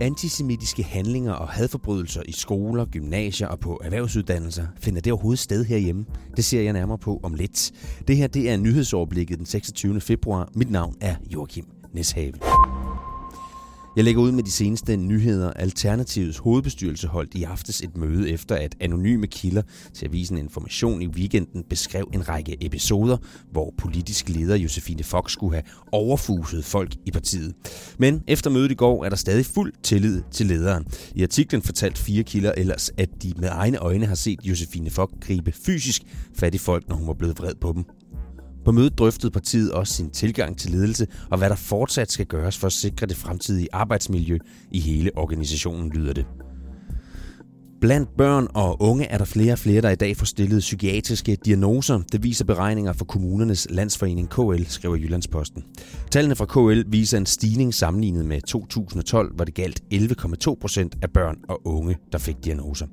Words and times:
Antisemitiske 0.00 0.82
handlinger 0.82 1.32
og 1.32 1.48
hadforbrydelser 1.48 2.22
i 2.26 2.32
skoler, 2.32 2.84
gymnasier 2.84 3.48
og 3.48 3.60
på 3.60 3.80
erhvervsuddannelser, 3.84 4.66
finder 4.80 5.00
det 5.00 5.12
overhovedet 5.12 5.38
sted 5.38 5.64
herhjemme? 5.64 6.06
Det 6.36 6.44
ser 6.44 6.62
jeg 6.62 6.72
nærmere 6.72 6.98
på 6.98 7.20
om 7.22 7.34
lidt. 7.34 7.72
Det 8.08 8.16
her 8.16 8.26
det 8.26 8.50
er 8.50 8.56
nyhedsoverblikket 8.56 9.38
den 9.38 9.46
26. 9.46 10.00
februar. 10.00 10.48
Mit 10.54 10.70
navn 10.70 10.96
er 11.00 11.14
Joachim 11.32 11.64
Neshave. 11.92 12.32
Jeg 13.96 14.04
lægger 14.04 14.22
ud 14.22 14.32
med 14.32 14.42
de 14.42 14.50
seneste 14.50 14.96
nyheder. 14.96 15.50
Alternativets 15.50 16.38
hovedbestyrelse 16.38 17.08
holdt 17.08 17.34
i 17.34 17.42
aftes 17.42 17.80
et 17.80 17.96
møde 17.96 18.30
efter, 18.30 18.54
at 18.54 18.76
anonyme 18.80 19.26
kilder 19.26 19.62
til 19.94 20.06
avisen 20.06 20.38
Information 20.38 21.02
i 21.02 21.06
weekenden 21.06 21.64
beskrev 21.70 22.10
en 22.14 22.28
række 22.28 22.66
episoder, 22.66 23.16
hvor 23.52 23.74
politisk 23.78 24.28
leder 24.28 24.56
Josefine 24.56 25.02
Fox 25.02 25.32
skulle 25.32 25.54
have 25.54 25.62
overfuset 25.92 26.64
folk 26.64 26.94
i 27.06 27.10
partiet. 27.10 27.54
Men 27.98 28.22
efter 28.26 28.50
mødet 28.50 28.70
i 28.70 28.74
går 28.74 29.04
er 29.04 29.08
der 29.08 29.16
stadig 29.16 29.46
fuld 29.46 29.72
tillid 29.82 30.22
til 30.30 30.46
lederen. 30.46 30.84
I 31.14 31.22
artiklen 31.22 31.62
fortalte 31.62 32.02
fire 32.02 32.22
kilder 32.22 32.52
ellers, 32.56 32.90
at 32.98 33.08
de 33.22 33.32
med 33.36 33.48
egne 33.52 33.78
øjne 33.78 34.06
har 34.06 34.14
set 34.14 34.38
Josefine 34.44 34.90
Fox 34.90 35.10
gribe 35.20 35.52
fysisk 35.52 36.02
fat 36.34 36.54
i 36.54 36.58
folk, 36.58 36.88
når 36.88 36.96
hun 36.96 37.06
var 37.06 37.14
blevet 37.14 37.38
vred 37.38 37.54
på 37.60 37.72
dem. 37.72 37.84
På 38.66 38.72
mødet 38.72 38.98
drøftede 38.98 39.30
partiet 39.30 39.72
også 39.72 39.92
sin 39.92 40.10
tilgang 40.10 40.58
til 40.58 40.70
ledelse 40.70 41.06
og 41.30 41.38
hvad 41.38 41.50
der 41.50 41.56
fortsat 41.56 42.12
skal 42.12 42.26
gøres 42.26 42.58
for 42.58 42.66
at 42.66 42.72
sikre 42.72 43.06
det 43.06 43.16
fremtidige 43.16 43.68
arbejdsmiljø 43.72 44.38
i 44.70 44.80
hele 44.80 45.10
organisationen, 45.16 45.90
lyder 45.90 46.12
det. 46.12 46.26
Blandt 47.80 48.16
børn 48.16 48.48
og 48.54 48.82
unge 48.82 49.04
er 49.04 49.18
der 49.18 49.24
flere 49.24 49.52
og 49.52 49.58
flere, 49.58 49.80
der 49.80 49.90
i 49.90 49.94
dag 49.94 50.16
får 50.16 50.26
stillet 50.26 50.60
psykiatriske 50.60 51.36
diagnoser. 51.44 52.00
Det 52.12 52.22
viser 52.22 52.44
beregninger 52.44 52.92
fra 52.92 53.04
kommunernes 53.04 53.66
landsforening 53.70 54.30
KL, 54.30 54.64
skriver 54.68 54.96
Jyllandsposten. 54.96 55.64
Tallene 56.10 56.36
fra 56.36 56.46
KL 56.46 56.82
viser 56.92 57.18
en 57.18 57.26
stigning 57.26 57.74
sammenlignet 57.74 58.26
med 58.26 58.40
2012, 58.40 59.34
hvor 59.34 59.44
det 59.44 59.54
galt 59.54 59.82
11,2 59.94 60.54
procent 60.60 60.96
af 61.02 61.10
børn 61.10 61.36
og 61.48 61.66
unge, 61.66 61.96
der 62.12 62.18
fik 62.18 62.36
diagnoser. 62.44 62.86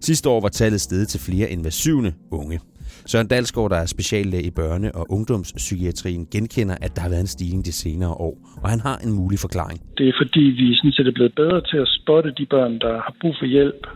Sidste 0.00 0.28
år 0.28 0.40
var 0.40 0.48
tallet 0.48 0.80
steget 0.80 1.08
til 1.08 1.20
flere 1.20 1.50
end 1.50 1.60
hver 1.60 1.70
syvende 1.70 2.12
unge. 2.30 2.60
Søren 3.06 3.26
Dalsgaard, 3.26 3.70
der 3.70 3.76
er 3.76 3.86
speciallæge 3.86 4.42
i 4.42 4.50
børne- 4.60 4.90
og 4.94 5.06
ungdomspsykiatrien, 5.10 6.26
genkender, 6.26 6.76
at 6.80 6.96
der 6.96 7.02
har 7.02 7.08
været 7.08 7.20
en 7.20 7.26
stigning 7.26 7.64
de 7.64 7.72
senere 7.72 8.10
år, 8.10 8.34
og 8.62 8.70
han 8.70 8.80
har 8.80 8.96
en 8.96 9.12
mulig 9.12 9.38
forklaring. 9.38 9.80
Det 9.98 10.08
er 10.08 10.12
fordi, 10.22 10.40
vi 10.40 10.76
sådan 10.76 10.92
set 10.92 11.06
er 11.06 11.12
blevet 11.12 11.34
bedre 11.36 11.60
til 11.70 11.76
at 11.76 11.88
spotte 12.02 12.30
de 12.38 12.46
børn, 12.50 12.72
der 12.78 12.92
har 12.92 13.14
brug 13.20 13.34
for 13.40 13.46
hjælp. 13.46 13.86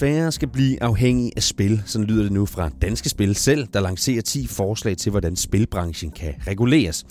Færre 0.00 0.32
skal 0.32 0.48
blive 0.48 0.82
afhængige 0.82 1.32
af 1.36 1.42
spil, 1.42 1.82
sådan 1.86 2.06
lyder 2.06 2.22
det 2.22 2.32
nu 2.32 2.46
fra 2.46 2.70
Danske 2.82 3.08
Spil 3.08 3.34
selv, 3.34 3.66
der 3.74 3.80
lancerer 3.80 4.22
10 4.22 4.46
forslag 4.46 4.96
til, 4.96 5.10
hvordan 5.10 5.36
spilbranchen 5.36 6.10
kan 6.10 6.34
reguleres. 6.46 7.04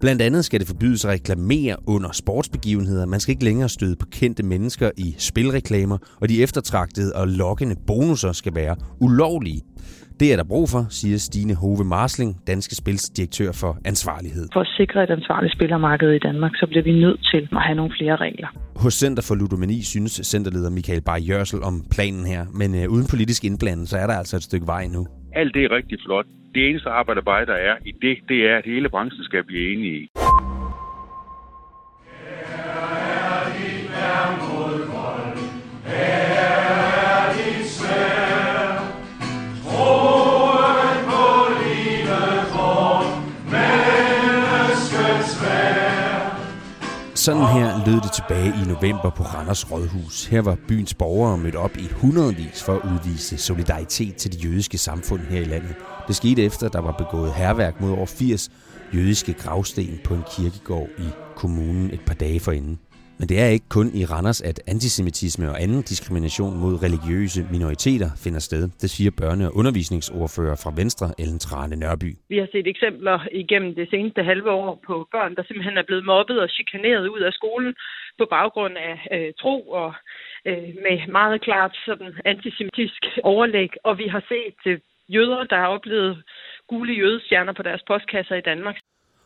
Blandt 0.00 0.22
andet 0.22 0.44
skal 0.44 0.60
det 0.60 0.68
forbydes 0.68 1.04
at 1.04 1.10
reklamere 1.10 1.76
under 1.86 2.10
sportsbegivenheder. 2.12 3.06
Man 3.06 3.20
skal 3.20 3.32
ikke 3.32 3.44
længere 3.44 3.68
støde 3.68 3.96
på 3.96 4.06
kendte 4.06 4.42
mennesker 4.42 4.90
i 4.96 5.14
spilreklamer, 5.18 5.98
og 6.20 6.28
de 6.28 6.42
eftertragtede 6.42 7.12
og 7.14 7.28
lokkende 7.28 7.76
bonusser 7.86 8.32
skal 8.32 8.54
være 8.54 8.76
ulovlige. 9.00 9.62
Det 10.20 10.32
er 10.32 10.36
der 10.36 10.44
brug 10.44 10.68
for, 10.68 10.82
siger 10.90 11.18
Stine 11.18 11.54
Hove 11.54 11.84
Marsling, 11.84 12.30
Danske 12.46 12.74
Spils 12.74 13.10
direktør 13.10 13.52
for 13.52 13.78
ansvarlighed. 13.84 14.48
For 14.52 14.60
at 14.60 14.70
sikre 14.76 15.02
et 15.02 15.10
ansvarligt 15.10 15.52
spillermarked 15.56 16.10
i 16.12 16.18
Danmark, 16.18 16.52
så 16.56 16.66
bliver 16.70 16.84
vi 16.84 16.92
nødt 17.00 17.20
til 17.32 17.48
at 17.52 17.62
have 17.66 17.76
nogle 17.76 17.92
flere 17.98 18.16
regler. 18.16 18.48
Hos 18.76 18.94
Center 18.94 19.22
for 19.28 19.34
Ludomani 19.34 19.82
synes 19.82 20.12
centerleder 20.12 20.70
Michael 20.70 21.02
Bar 21.02 21.18
Jørsel 21.28 21.62
om 21.62 21.74
planen 21.94 22.26
her, 22.26 22.42
men 22.60 22.74
øh, 22.74 22.88
uden 22.94 23.06
politisk 23.10 23.44
indblanding, 23.44 23.88
så 23.88 23.96
er 23.96 24.06
der 24.06 24.14
altså 24.14 24.36
et 24.36 24.42
stykke 24.42 24.66
vej 24.66 24.86
nu. 24.86 25.06
Alt 25.40 25.54
det 25.54 25.64
er 25.64 25.70
rigtig 25.76 25.98
flot. 26.06 26.26
Det 26.54 26.68
eneste 26.68 26.90
arbejde, 26.90 27.22
der 27.46 27.54
er 27.54 27.76
i 27.84 27.92
det, 28.02 28.18
det 28.28 28.46
er, 28.46 28.56
at 28.56 28.64
hele 28.64 28.88
branchen 28.88 29.24
skal 29.24 29.44
blive 29.44 29.72
enige 29.72 29.96
i. 30.02 30.08
Sådan 47.28 47.46
her 47.46 47.86
lød 47.86 48.00
det 48.00 48.12
tilbage 48.12 48.48
i 48.48 48.68
november 48.68 49.10
på 49.10 49.22
Randers 49.22 49.70
Rådhus. 49.72 50.24
Her 50.26 50.42
var 50.42 50.56
byens 50.68 50.94
borgere 50.94 51.38
mødt 51.38 51.54
op 51.54 51.76
i 51.76 51.88
hundredvis 51.92 52.62
for 52.62 52.74
at 52.74 52.90
udvise 52.92 53.38
solidaritet 53.38 54.16
til 54.16 54.32
det 54.32 54.44
jødiske 54.44 54.78
samfund 54.78 55.20
her 55.20 55.40
i 55.40 55.44
landet. 55.44 55.74
Det 56.08 56.16
skete 56.16 56.42
efter, 56.42 56.66
at 56.66 56.72
der 56.72 56.80
var 56.80 56.92
begået 56.92 57.32
herværk 57.32 57.80
mod 57.80 57.90
over 57.90 58.06
80 58.06 58.50
jødiske 58.94 59.32
gravsten 59.32 59.98
på 60.04 60.14
en 60.14 60.22
kirkegård 60.36 60.88
i 60.98 61.08
kommunen 61.36 61.90
et 61.90 62.00
par 62.06 62.14
dage 62.14 62.40
forinden. 62.40 62.78
Men 63.18 63.28
det 63.28 63.38
er 63.44 63.48
ikke 63.56 63.68
kun 63.78 63.88
i 64.00 64.02
Randers, 64.12 64.40
at 64.50 64.58
antisemitisme 64.74 65.46
og 65.52 65.62
anden 65.62 65.82
diskrimination 65.92 66.54
mod 66.64 66.74
religiøse 66.86 67.40
minoriteter 67.54 68.10
finder 68.24 68.42
sted. 68.48 68.62
Det 68.82 68.90
siger 68.90 69.10
børne- 69.20 69.48
og 69.48 69.56
undervisningsordfører 69.60 70.56
fra 70.62 70.74
Venstre, 70.80 71.06
Ellen 71.22 71.40
Trane 71.46 71.76
Nørby. 71.76 72.10
Vi 72.32 72.36
har 72.42 72.48
set 72.52 72.66
eksempler 72.74 73.18
igennem 73.32 73.74
det 73.74 73.90
seneste 73.90 74.22
halve 74.22 74.50
år 74.50 74.80
på 74.86 74.94
børn, 75.14 75.34
der 75.36 75.42
simpelthen 75.44 75.78
er 75.78 75.86
blevet 75.88 76.04
mobbet 76.04 76.40
og 76.40 76.48
chikaneret 76.48 77.08
ud 77.14 77.20
af 77.28 77.32
skolen 77.32 77.74
på 78.18 78.24
baggrund 78.30 78.74
af 78.90 78.96
øh, 79.16 79.32
tro 79.40 79.56
og 79.80 79.90
øh, 80.48 80.68
med 80.86 80.96
meget 81.18 81.40
klart 81.40 81.74
sådan 81.86 82.12
antisemitisk 82.24 83.02
overlæg. 83.22 83.70
Og 83.84 83.98
vi 83.98 84.06
har 84.14 84.22
set 84.32 84.60
øh, 84.72 84.78
jøder, 85.08 85.44
der 85.44 85.56
har 85.56 85.68
oplevet 85.76 86.22
gule 86.68 86.92
jødestjerner 86.92 87.52
på 87.52 87.62
deres 87.62 87.82
postkasser 87.88 88.36
i 88.36 88.46
Danmark 88.50 88.76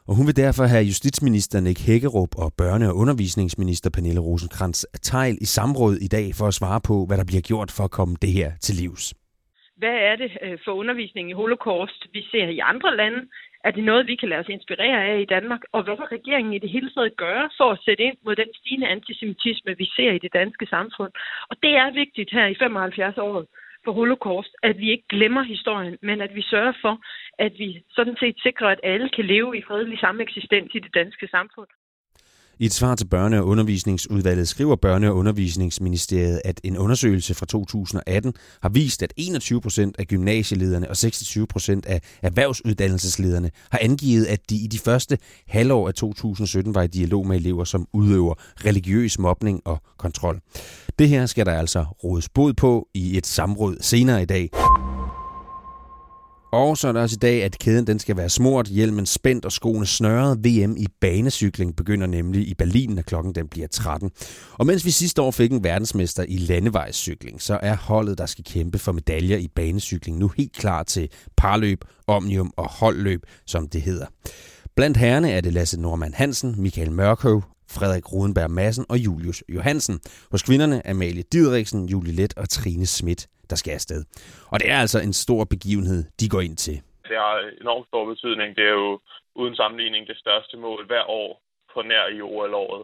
og 0.09 0.13
hun 0.17 0.27
vil 0.27 0.37
derfor 0.45 0.65
have 0.75 0.85
justitsminister 0.93 1.61
Nick 1.61 1.81
Hækkerup 1.87 2.33
og 2.43 2.49
børne- 2.61 2.89
og 2.91 2.97
undervisningsminister 3.03 3.91
Pernille 3.95 4.21
rosenkrantz 4.21 4.85
Tejl 5.03 5.37
i 5.41 5.45
samråd 5.57 5.95
i 6.07 6.09
dag 6.09 6.27
for 6.39 6.47
at 6.47 6.55
svare 6.55 6.81
på, 6.89 7.07
hvad 7.07 7.17
der 7.19 7.27
bliver 7.31 7.45
gjort 7.51 7.71
for 7.77 7.85
at 7.85 7.91
komme 7.99 8.15
det 8.23 8.33
her 8.39 8.51
til 8.61 8.75
livs. 8.83 9.05
Hvad 9.77 9.99
er 10.11 10.17
det 10.23 10.31
øh, 10.45 10.59
for 10.65 10.73
undervisning 10.73 11.31
i 11.31 11.33
holocaust, 11.43 12.01
vi 12.13 12.23
ser 12.31 12.49
i 12.49 12.59
andre 12.59 12.97
lande? 12.97 13.21
Er 13.65 13.71
det 13.71 13.85
noget, 13.85 14.07
vi 14.07 14.17
kan 14.17 14.29
lade 14.29 14.41
os 14.41 14.55
inspirere 14.57 14.99
af 15.11 15.21
i 15.21 15.31
Danmark? 15.37 15.63
Og 15.73 15.83
hvad 15.83 15.97
vil 15.97 16.13
regeringen 16.19 16.53
i 16.55 16.59
det 16.59 16.71
hele 16.71 16.91
taget 16.95 17.17
gøre 17.17 17.51
for 17.59 17.69
at 17.73 17.83
sætte 17.85 18.03
ind 18.03 18.17
mod 18.25 18.37
den 18.37 18.51
stigende 18.59 18.89
antisemitisme, 18.89 19.77
vi 19.83 19.87
ser 19.97 20.13
i 20.13 20.23
det 20.25 20.33
danske 20.33 20.67
samfund? 20.67 21.13
Og 21.51 21.57
det 21.63 21.73
er 21.83 21.99
vigtigt 22.03 22.31
her 22.33 22.47
i 22.47 22.57
75 22.59 23.19
år 23.19 23.45
for 23.85 23.93
holocaust, 23.93 24.53
at 24.63 24.79
vi 24.79 24.91
ikke 24.91 25.09
glemmer 25.09 25.43
historien, 25.43 25.97
men 26.03 26.21
at 26.21 26.35
vi 26.35 26.43
sørger 26.43 26.73
for, 26.83 26.95
at 27.39 27.53
vi 27.59 27.85
sådan 27.91 28.17
set 28.21 28.37
sikrer, 28.43 28.69
at 28.69 28.81
alle 28.83 29.09
kan 29.17 29.25
leve 29.25 29.59
i 29.59 29.63
fredelig 29.69 29.99
sameksistens 29.99 30.75
i 30.75 30.79
det 30.79 30.95
danske 30.95 31.29
samfund. 31.29 31.69
I 32.59 32.65
et 32.65 32.73
svar 32.73 32.95
til 32.95 33.07
Børne- 33.15 33.37
og 33.37 33.47
Undervisningsudvalget 33.47 34.49
skriver 34.49 34.77
Børne- 34.87 35.07
og 35.07 35.17
Undervisningsministeriet, 35.17 36.41
at 36.45 36.61
en 36.65 36.79
undersøgelse 36.79 37.35
fra 37.35 37.47
2018 37.47 38.35
har 38.63 38.69
vist, 38.69 39.03
at 39.03 39.13
21 39.17 39.61
procent 39.61 39.97
af 39.99 40.07
gymnasielederne 40.07 40.91
og 40.91 40.97
26 40.97 41.47
procent 41.47 41.87
af 41.87 42.01
erhvervsuddannelseslederne 42.23 43.51
har 43.71 43.79
angivet, 43.83 44.27
at 44.27 44.51
de 44.51 44.55
i 44.55 44.67
de 44.67 44.79
første 44.79 45.19
halvår 45.49 45.89
af 45.89 45.95
2017 45.95 46.75
var 46.75 46.83
i 46.83 46.87
dialog 46.87 47.27
med 47.27 47.37
elever, 47.37 47.65
som 47.65 47.87
udøver 47.93 48.35
religiøs 48.67 49.19
mobning 49.19 49.61
og 49.65 49.83
kontrol. 49.99 50.41
Det 50.99 51.09
her 51.09 51.27
skal 51.27 51.47
der 51.47 51.53
altså 51.53 51.85
rådes 52.05 52.29
bod 52.29 52.53
på 52.53 52.89
i 52.95 53.17
et 53.17 53.27
samråd 53.27 53.77
senere 53.81 54.23
i 54.23 54.27
dag. 54.27 54.49
Og 56.53 56.79
så 56.79 56.89
er 56.89 56.93
der 56.93 57.01
også 57.01 57.15
i 57.15 57.23
dag, 57.23 57.45
at 57.45 57.59
kæden 57.59 57.87
den 57.87 57.99
skal 57.99 58.17
være 58.17 58.29
smurt, 58.29 58.67
hjelmen 58.67 59.07
spændt 59.07 59.45
og 59.45 59.53
skoene 59.53 59.87
snørret. 59.87 60.39
VM 60.39 60.77
i 60.77 60.87
banecykling 61.01 61.77
begynder 61.77 62.07
nemlig 62.07 62.49
i 62.49 62.55
Berlin, 62.55 62.91
når 62.91 63.03
klokken 63.03 63.35
den 63.35 63.49
bliver 63.49 63.67
13. 63.69 64.11
Og 64.53 64.67
mens 64.67 64.85
vi 64.85 64.91
sidste 64.91 65.23
år 65.23 65.31
fik 65.31 65.53
en 65.53 65.65
verdensmester 65.65 66.25
i 66.29 66.37
landevejscykling, 66.37 67.43
så 67.43 67.59
er 67.63 67.77
holdet, 67.77 68.19
der 68.19 68.27
skal 68.27 68.45
kæmpe 68.45 68.79
for 68.79 68.93
medaljer 68.93 69.37
i 69.37 69.49
banecykling, 69.49 70.19
nu 70.19 70.29
helt 70.37 70.53
klar 70.53 70.83
til 70.83 71.09
parløb, 71.37 71.85
omnium 72.07 72.53
og 72.57 72.71
holdløb, 72.71 73.23
som 73.47 73.69
det 73.69 73.83
hedder. 73.83 74.07
Blandt 74.77 74.97
herrene 74.97 75.31
er 75.31 75.41
det 75.41 75.53
Lasse 75.53 75.81
Norman 75.81 76.15
Hansen, 76.15 76.55
Michael 76.59 76.93
Mørkøv, 76.93 77.43
Frederik 77.71 78.13
Rodenberg 78.13 78.51
Madsen 78.51 78.85
og 78.89 78.99
Julius 78.99 79.45
Johansen. 79.49 80.01
Hos 80.31 80.43
kvinderne 80.43 80.87
Amalie 80.87 81.25
Didriksen, 81.33 81.87
Julie 81.87 82.13
Let 82.13 82.35
og 82.37 82.49
Trine 82.49 82.87
Schmidt 82.87 83.29
der 83.53 83.59
skal 83.63 83.73
afsted. 83.81 84.01
Og 84.53 84.57
det 84.61 84.69
er 84.75 84.79
altså 84.85 84.99
en 85.09 85.15
stor 85.25 85.43
begivenhed, 85.55 86.01
de 86.21 86.27
går 86.35 86.41
ind 86.49 86.57
til. 86.67 86.77
Det 87.11 87.17
har 87.25 87.35
enormt 87.61 87.87
stor 87.91 88.05
betydning. 88.13 88.49
Det 88.59 88.65
er 88.71 88.77
jo 88.83 89.01
uden 89.41 89.55
sammenligning 89.61 90.03
det 90.13 90.19
største 90.25 90.57
mål 90.57 90.81
hver 90.91 91.05
år 91.21 91.31
på 91.75 91.79
nær 91.91 92.05
i 92.17 92.21
OL-året. 92.21 92.83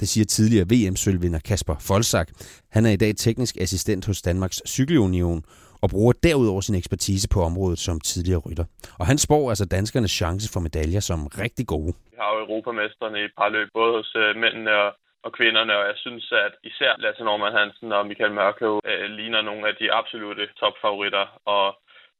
Det 0.00 0.08
siger 0.08 0.24
tidligere 0.24 0.66
VM-sølvvinder 0.72 1.40
Kasper 1.48 1.76
Folsak. 1.88 2.28
Han 2.70 2.86
er 2.86 2.90
i 2.90 2.96
dag 2.96 3.12
teknisk 3.16 3.54
assistent 3.56 4.06
hos 4.06 4.22
Danmarks 4.22 4.62
Cykelunion 4.66 5.44
og 5.82 5.90
bruger 5.90 6.12
derudover 6.12 6.60
sin 6.60 6.74
ekspertise 6.74 7.28
på 7.34 7.42
området 7.42 7.78
som 7.78 8.00
tidligere 8.00 8.40
rytter. 8.46 8.64
Og 9.00 9.06
han 9.06 9.18
spår 9.18 9.48
altså 9.48 9.64
danskernes 9.64 10.10
chance 10.10 10.52
for 10.52 10.60
medaljer 10.60 11.00
som 11.00 11.26
rigtig 11.26 11.66
gode. 11.66 11.92
Vi 12.10 12.16
har 12.20 12.30
jo 12.34 12.38
europamestrene 12.44 13.18
i 13.20 13.24
et 13.24 13.34
par 13.38 13.48
løb, 13.48 13.68
både 13.74 13.92
hos 13.98 14.10
øh, 14.16 14.36
mændene 14.42 14.72
og 14.82 14.88
og 15.24 15.32
kvinderne, 15.32 15.72
og 15.80 15.84
jeg 15.90 15.96
synes, 15.96 16.32
at 16.46 16.52
især 16.70 16.92
Lasse 16.98 17.24
Norman 17.24 17.56
Hansen 17.58 17.92
og 17.92 18.06
Michael 18.06 18.32
Mørkøv 18.32 18.80
øh, 18.90 19.10
ligner 19.18 19.42
nogle 19.42 19.68
af 19.68 19.74
de 19.80 19.92
absolute 19.92 20.44
topfavoritter, 20.60 21.26
og 21.54 21.64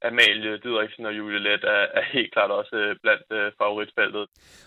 Amalie 0.08 0.58
Didriksen 0.62 1.06
og 1.06 1.16
Julie 1.18 1.38
Let 1.38 1.64
er, 1.64 1.84
er 1.98 2.04
helt 2.16 2.32
klart 2.32 2.50
også 2.50 2.76
øh, 2.76 2.96
blandt 3.02 3.26
øh, 3.38 3.52
favoritfeltet. 3.58 4.24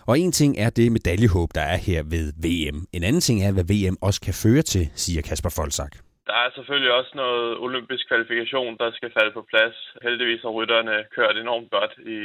Og 0.08 0.18
en 0.18 0.32
ting 0.32 0.52
er 0.64 0.70
det 0.70 0.92
medaljehåb, 0.92 1.50
der 1.54 1.64
er 1.74 1.78
her 1.88 2.00
ved 2.14 2.26
VM. 2.44 2.78
En 2.96 3.04
anden 3.08 3.24
ting 3.26 3.38
er, 3.46 3.52
hvad 3.52 3.66
VM 3.72 3.96
også 4.06 4.20
kan 4.26 4.34
føre 4.44 4.62
til, 4.62 4.84
siger 4.94 5.22
Kasper 5.28 5.52
Folsak. 5.58 5.92
Der 6.30 6.36
er 6.44 6.50
selvfølgelig 6.54 6.92
også 6.98 7.12
noget 7.14 7.58
olympisk 7.66 8.08
kvalifikation, 8.08 8.78
der 8.82 8.88
skal 8.92 9.10
falde 9.18 9.32
på 9.34 9.42
plads. 9.50 9.76
Heldigvis 10.02 10.42
har 10.42 10.56
rytterne 10.58 10.96
kørt 11.16 11.36
enormt 11.36 11.70
godt 11.70 11.94
i, 12.16 12.20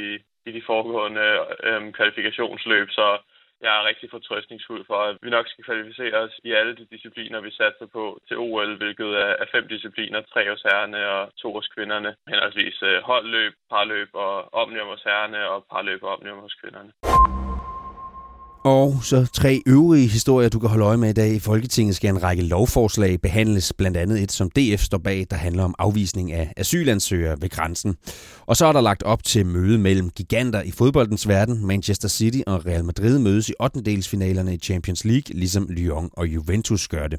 i 0.48 0.50
de 0.56 0.62
foregående 0.66 1.26
øhm, 1.68 1.92
kvalifikationsløb, 1.92 2.88
så 2.90 3.06
jeg 3.62 3.72
er 3.78 3.88
rigtig 3.90 4.08
fortrøstningsfuld 4.10 4.84
for, 4.86 4.98
at 5.08 5.16
vi 5.22 5.30
nok 5.30 5.46
skal 5.48 5.64
kvalificere 5.64 6.16
os 6.24 6.34
i 6.44 6.52
alle 6.52 6.76
de 6.76 6.86
discipliner, 6.94 7.40
vi 7.40 7.50
satser 7.50 7.86
på 7.86 8.04
til 8.28 8.36
OL, 8.38 8.76
hvilket 8.76 9.12
er 9.42 9.46
fem 9.54 9.68
discipliner, 9.68 10.20
tre 10.32 10.50
hos 10.50 10.62
herrerne 10.68 11.00
og 11.08 11.22
to 11.42 11.52
hos 11.52 11.68
kvinderne. 11.74 12.10
Henholdsvis 12.28 12.82
øh, 12.82 13.02
holdløb, 13.02 13.52
parløb 13.70 14.08
og 14.12 14.54
omnium 14.54 14.88
hos 14.88 15.02
herrene 15.02 15.48
og 15.50 15.66
parløb 15.72 16.02
og 16.02 16.12
omnium 16.16 16.38
hos 16.38 16.54
kvinderne. 16.54 16.92
Og 18.64 19.00
så 19.02 19.26
tre 19.32 19.62
øvrige 19.66 20.08
historier, 20.08 20.48
du 20.48 20.58
kan 20.58 20.68
holde 20.68 20.84
øje 20.84 20.96
med 20.96 21.10
i 21.10 21.12
dag. 21.12 21.34
I 21.34 21.38
Folketinget 21.38 21.96
skal 21.96 22.10
en 22.10 22.22
række 22.22 22.42
lovforslag 22.42 23.20
behandles, 23.20 23.72
blandt 23.72 23.96
andet 23.96 24.22
et, 24.22 24.32
som 24.32 24.50
DF 24.50 24.82
står 24.82 24.98
bag, 24.98 25.26
der 25.30 25.36
handler 25.36 25.64
om 25.64 25.74
afvisning 25.78 26.32
af 26.32 26.52
asylansøgere 26.56 27.36
ved 27.40 27.48
grænsen. 27.48 27.96
Og 28.46 28.56
så 28.56 28.66
er 28.66 28.72
der 28.72 28.80
lagt 28.80 29.02
op 29.02 29.24
til 29.24 29.46
møde 29.46 29.78
mellem 29.78 30.10
giganter 30.10 30.62
i 30.62 30.70
fodboldens 30.70 31.28
verden. 31.28 31.66
Manchester 31.66 32.08
City 32.08 32.40
og 32.46 32.66
Real 32.66 32.84
Madrid 32.84 33.18
mødes 33.18 33.48
i 33.48 33.52
8. 33.60 33.92
i 34.54 34.58
Champions 34.58 35.04
League, 35.04 35.34
ligesom 35.34 35.66
Lyon 35.70 36.10
og 36.12 36.26
Juventus 36.26 36.88
gør 36.88 37.06
det. 37.06 37.18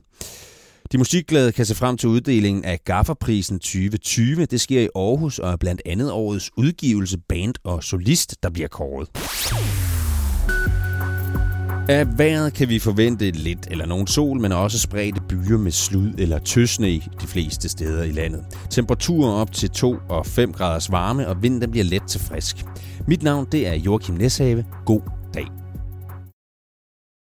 De 0.91 0.97
musikglade 0.97 1.51
kan 1.51 1.65
se 1.65 1.75
frem 1.75 1.97
til 1.97 2.09
uddelingen 2.09 2.65
af 2.65 2.79
Gafferprisen 2.85 3.59
2020. 3.59 4.45
Det 4.45 4.61
sker 4.61 4.81
i 4.81 4.87
Aarhus 4.95 5.39
og 5.39 5.51
er 5.51 5.55
blandt 5.55 5.81
andet 5.85 6.11
årets 6.11 6.51
udgivelse, 6.57 7.17
band 7.29 7.53
og 7.63 7.83
solist, 7.83 8.35
der 8.43 8.49
bliver 8.49 8.67
kåret. 8.67 9.09
Af 11.91 12.17
vejret 12.17 12.53
kan 12.53 12.69
vi 12.69 12.79
forvente 12.79 13.31
lidt 13.31 13.67
eller 13.71 13.85
nogen 13.85 14.07
sol, 14.07 14.41
men 14.41 14.51
også 14.51 14.79
spredte 14.79 15.21
byer 15.29 15.57
med 15.57 15.71
slud 15.71 16.13
eller 16.17 16.39
tøsne 16.39 16.87
de 16.87 17.27
fleste 17.27 17.69
steder 17.69 18.03
i 18.03 18.11
landet. 18.11 18.43
Temperaturer 18.69 19.31
op 19.31 19.51
til 19.51 19.69
2 19.69 19.95
og 20.09 20.25
5 20.25 20.53
graders 20.53 20.91
varme, 20.91 21.27
og 21.27 21.43
vinden 21.43 21.71
bliver 21.71 21.83
let 21.83 22.03
til 22.07 22.19
frisk. 22.19 22.65
Mit 23.07 23.23
navn 23.23 23.47
det 23.51 23.67
er 23.67 23.73
Joachim 23.73 24.15
Neshave. 24.15 24.65
God 24.85 25.20